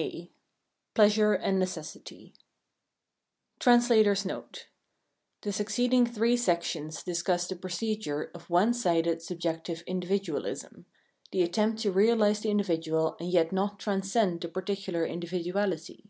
[0.00, 0.30] a
[0.94, 2.32] Pleasure and Necessity
[3.58, 4.62] [The
[5.50, 10.84] succeeding three sections discuss the procedure of one sided sub jective individualism,—
[11.32, 16.04] the attempt to realise the individual and j'ct not transcend the particular individuality.